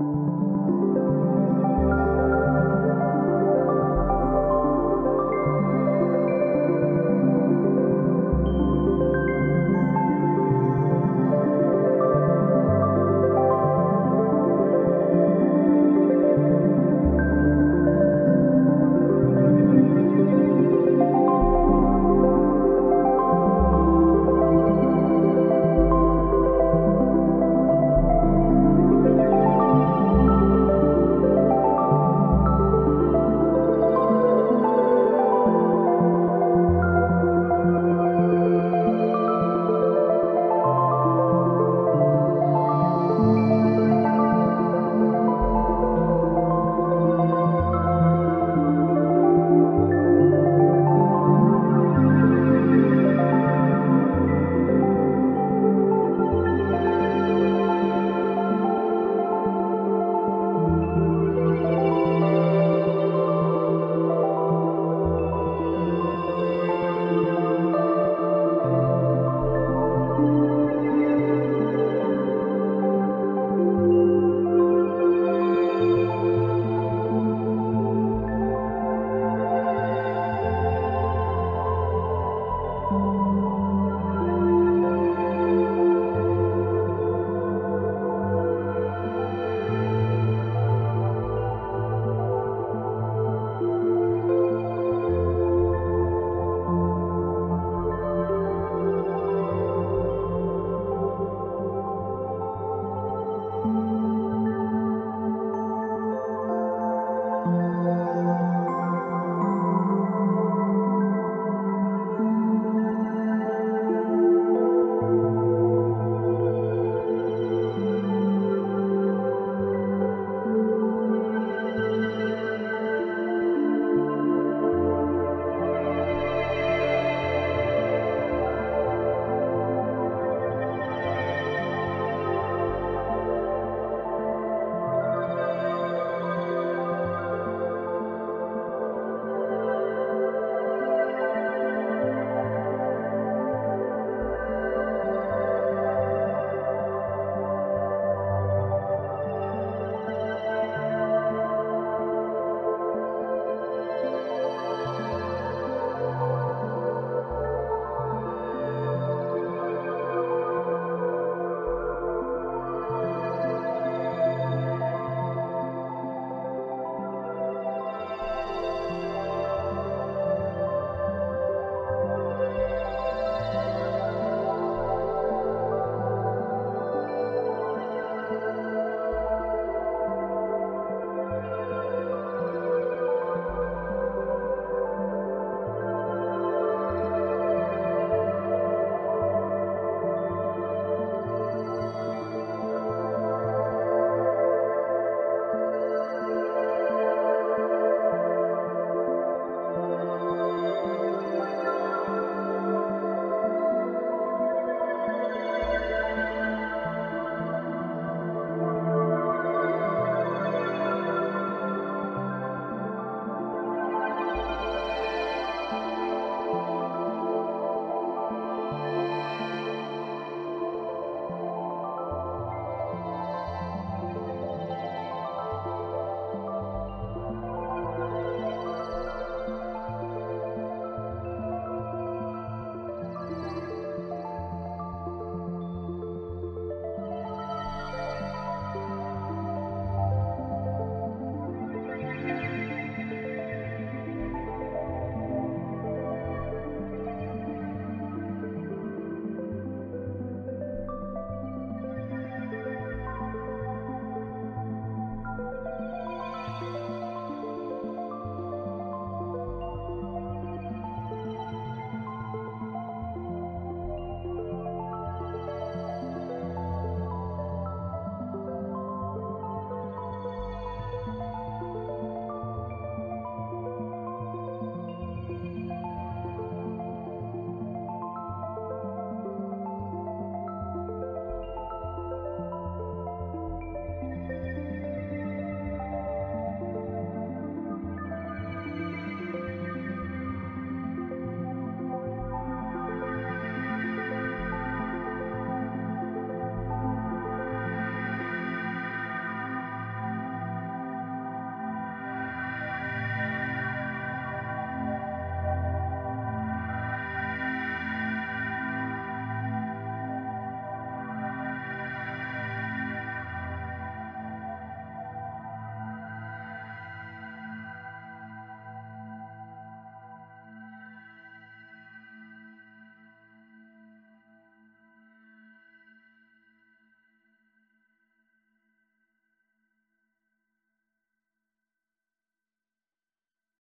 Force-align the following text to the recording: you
you 0.00 0.31